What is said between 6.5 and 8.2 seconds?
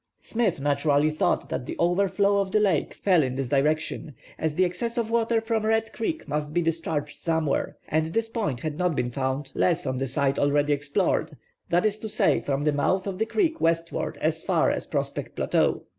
be discharged somewhere, and